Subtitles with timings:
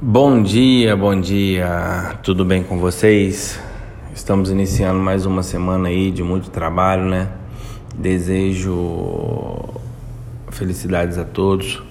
[0.00, 3.60] Bom dia, bom dia, tudo bem com vocês?
[4.14, 7.28] Estamos iniciando mais uma semana aí de muito trabalho, né?
[7.96, 9.58] Desejo
[10.52, 11.82] felicidades a todos,